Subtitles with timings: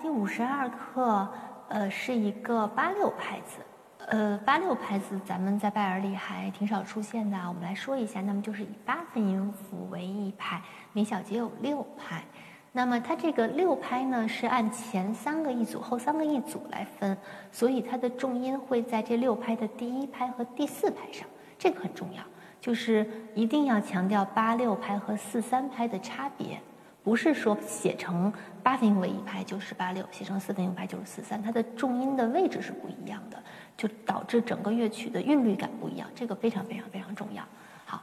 [0.00, 1.28] 第五十二课，
[1.68, 3.58] 呃，是一个八六拍子。
[4.06, 8.20] 呃，八六拍子咱们在拜耳里还挺少出现的，我们来说一下。
[8.20, 12.22] 那么就是以八分音符为一拍，每小节有六拍。
[12.70, 17.18] 那么它这个六拍呢，是按前三个一组、后三个一组来分，
[17.50, 21.26] 所以它的重音会在这六拍的第一拍和第四拍上，
[21.58, 22.22] 这个很重要，
[22.60, 23.04] 就是
[23.34, 26.60] 一定要强调八六拍和四三拍的差别。
[27.08, 28.30] 不是说写成
[28.62, 33.42] 八分音为一拍就是八六，写成四分音拍就是四三，它的重音的位置是不一样的，
[33.78, 37.42] 就导致整个乐曲的韵律感不一样，这个非常非常非常重要。
[37.86, 38.02] 好，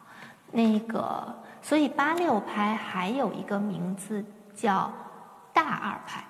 [0.52, 4.92] 那个所以八六拍还有一个名字叫
[5.54, 6.24] 大二拍，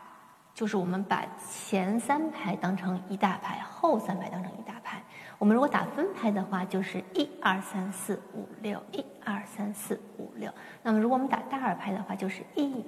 [0.53, 4.94] 就是我们把前三拍当成一大拍，后三拍当成一大拍。
[5.37, 10.51] 我们如果打分拍的话，就是一二三四五六，一二三四五六。
[10.81, 12.83] 那么如果我们打大二拍的话，就是一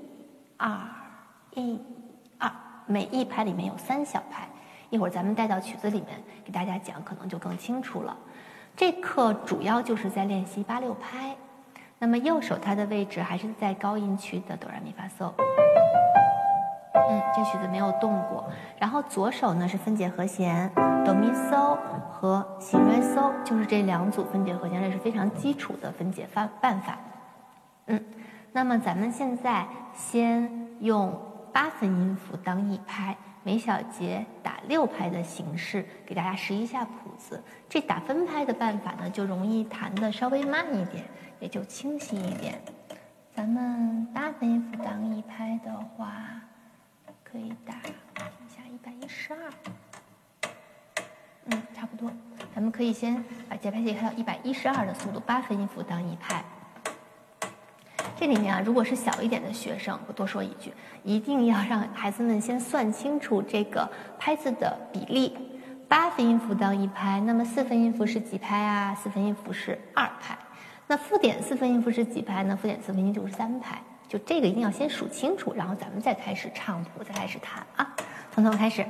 [0.55, 0.79] 二
[1.53, 1.79] 一
[2.37, 2.51] 二，
[2.85, 4.47] 每一拍里面有三小拍。
[4.89, 8.17] 一会儿咱们带到曲子里面给大家讲，可能就更清楚了。
[8.75, 11.35] 这课主要就是在练习八六拍。
[11.99, 15.33] 那么右手它的位置还是在高音区的哆来咪发嗦。
[17.09, 18.49] 嗯，这曲子没有动过。
[18.79, 20.69] 然后左手呢是分解和弦，
[21.05, 21.77] 哆咪嗦
[22.09, 26.97] 和西瑞嗦，就是这两组分解和弦，这是非常基础的分解方办法。
[27.85, 28.03] 嗯，
[28.51, 30.49] 那么咱们现在先
[30.81, 31.17] 用
[31.53, 37.41] 八分音符当一拍，每小节打六拍的形式，给大家识一下谱子。
[37.69, 41.05] 这打分拍的办法呢，就容易弹的稍微慢一点，
[41.39, 42.59] 也就清晰一点。
[43.33, 46.15] 咱们八分音符当一拍的话。
[47.37, 49.39] 可以打一下一百一十二，
[51.45, 52.11] 嗯，差不多。
[52.55, 56.43] 咱们可以先把节拍器开到一百一十二的速度，八分音符当一拍。
[58.15, 65.37] 这里面啊，如果是小一点的学生，我多说一句，一定要让孩子们先算清楚这个拍子的比例。
[65.87, 68.95] 八分音符当一拍，那么四分音符是几拍啊？
[68.95, 70.35] 四分音符是二拍。
[70.87, 72.57] 那附点四分音符是几拍呢？
[72.57, 73.79] 附点四分音就是三拍。
[74.07, 77.95] 就这个一定要先数清楚，然后咱们再开始唱谱，再开始弹啊！
[78.33, 78.85] 从头开始。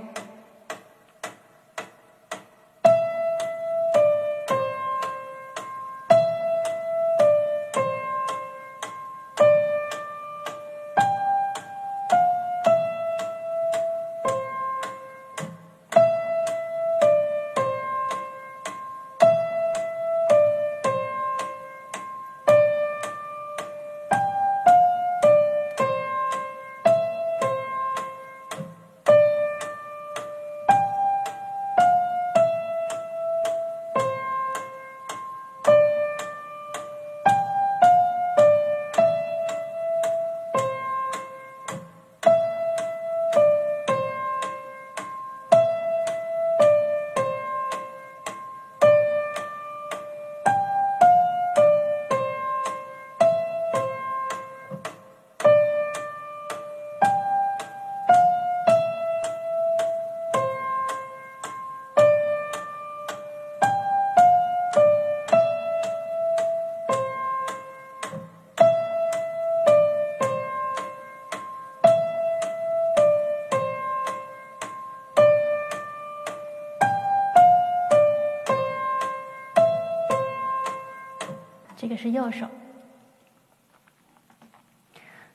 [81.78, 82.48] 这个是右手。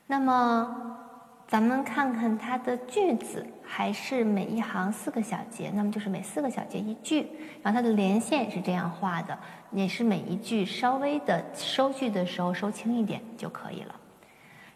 [0.09, 0.99] 那么，
[1.47, 7.31] 咱们看看它的句子，还是每一行四个小节，那么就是每四个小节一句。
[7.63, 9.39] 然后它的连线也是这样画的，
[9.71, 13.95] 也是每一句稍微的收句的时候收轻一点就可以了。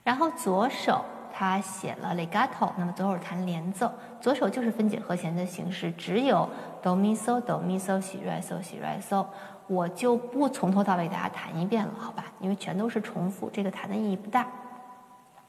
[0.04, 6.48] 然后左手它写了 legato，那么左手弹连奏，左手就是分解和弦的形式，只有
[6.80, 9.26] 哆咪嗦哆咪嗦西瑞嗦西瑞嗦。
[9.66, 12.24] 我就不从头到尾给大家弹一遍了，好吧？
[12.40, 14.46] 因为全都是重复，这个弹的意义不大。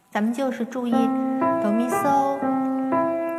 [0.09, 0.91] 咱们就是注意
[1.61, 2.37] 哆咪嗦，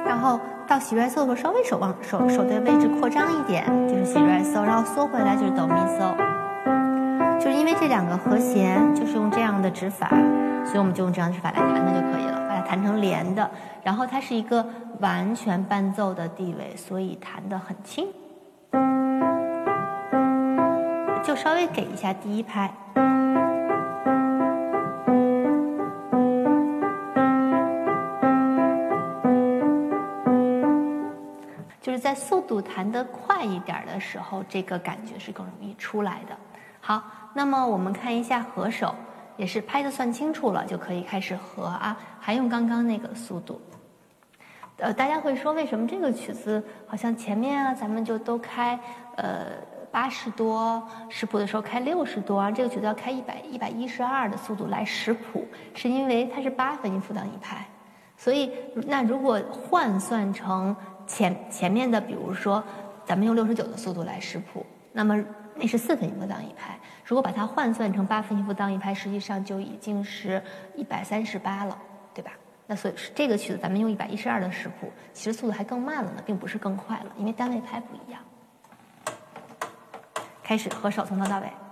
[0.05, 0.39] 然后
[0.69, 6.15] 到西瑞嗦的时候，稍微手往手手的位置扩张一点，就是西瑞嗦，然后缩回来就是哆咪嗦。
[7.41, 10.09] 就是因为这两个和弦就是用这样的指法，
[10.65, 13.51] 所以我们就用这样的指法来弹它就可以了，把它弹成连的。
[13.83, 14.65] 然后它是一个
[15.01, 18.07] 完全伴奏的地位，所以弹得很轻。
[21.39, 22.69] 稍微给一下第一拍，
[31.81, 36.37] 就是在速度弹得快一点的时候，这个感觉是更容易出来的。
[36.81, 37.01] 好，
[37.33, 38.93] 那么我们看一下合手，
[39.37, 43.61] 也是拍的算清楚了，就可以开始合啊，还用刚刚那个速度。
[44.79, 48.79] 呃，大家会说为什么这个曲子好像前面啊，咱们就都开
[49.17, 49.47] 呃
[49.91, 57.67] 八十多识谱的时候开六十多，这个曲子要开一百一百一十二的速度来识谱，是因为它是八分音符当一拍，
[58.17, 58.53] 所以
[58.87, 60.75] 那如果换算成
[61.07, 62.63] 前前面的，比如说
[63.05, 65.25] 咱们用六十九的速度来识谱，那么
[65.55, 70.43] 那是四分音符当一拍，如果把它换算成八分音符当一拍，实际上就已经是
[70.75, 71.77] 一百三十八了，
[72.13, 72.33] 对吧？
[72.67, 78.21] 那所以这个曲子咱们用一百一十二的识谱，其实速度还更慢了呢，并不是更快了，因为单位拍不一样。
[80.49, 81.68] 开始和手从头到尾。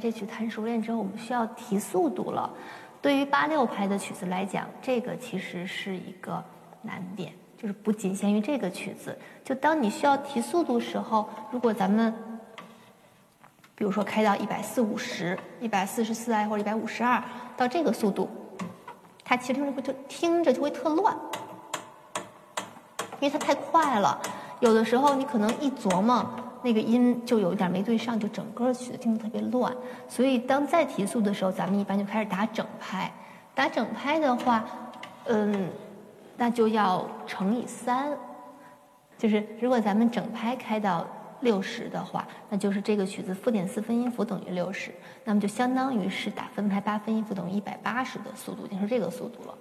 [0.00, 2.50] 这曲弹熟练之后，我们需要提速度了。
[3.02, 6.42] 对于八六拍的曲子来讲，这个其实是一个
[6.82, 9.16] 难点，就是不仅限于这个曲子。
[9.44, 12.12] 就当你需要提速度时候，如果咱们
[13.74, 17.22] 比如说开到一百四五十、一百四十四啊或者一百五十二，
[17.56, 18.28] 到这个速度，
[19.24, 21.16] 它其实听着会特听着就会特乱，
[23.18, 24.20] 因为它太快了。
[24.60, 26.28] 有的时候你可能一琢磨。
[26.62, 29.74] 那个音就有一点没对上，就整个曲子听得特别乱。
[30.08, 33.10] 所以当再提速的时候，咱们一般就开始打整拍。
[33.54, 34.64] 打整拍的话，
[35.26, 35.70] 嗯，
[36.36, 38.16] 那就要乘以三。
[39.18, 41.06] 就是如果咱们整拍开到
[41.40, 44.90] 六十的话，那就是这个曲子负点四分音符等于六十，
[45.24, 49.54] 那么就相当于是打分拍八分音符等于一百八十的速度，就是这个速度了。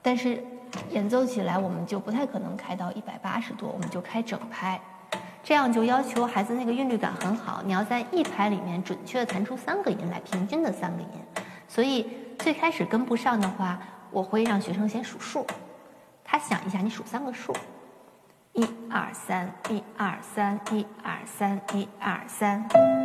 [0.00, 0.42] 但是
[0.90, 4.80] 演奏起来我们就不太可能开到一百八十多，我们就开整拍。
[5.48, 11.08] 这样就要求孩子那个韵律感很好，你要在一拍里面准确的弹出三个音来，平均的三个音。
[11.66, 12.06] 所以
[12.38, 13.78] 最开始跟不上的话，
[14.10, 15.46] 我会让学生先数数，
[16.22, 17.56] 他想一下，你数三个数，
[18.52, 22.97] 一二三，一二三，一二三，一二三。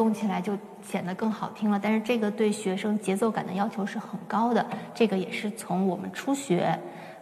[0.00, 1.78] 动起来就显得更好听了。
[1.78, 4.64] 但是这个对学生节奏感的要求是很高的。
[4.94, 6.74] 这个也是从我们初学，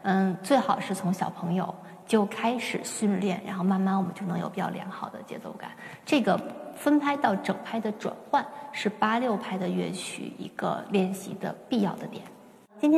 [0.03, 1.75] 嗯，最好是从小朋友
[2.07, 5.73] 就开始训练，然后慢慢我们就能有比较良好的节奏感。
[6.07, 6.41] 这个
[6.77, 12.23] 分拍到整拍的转换是八六拍的乐曲一个练习的必要的点。
[12.81, 12.97] 今天。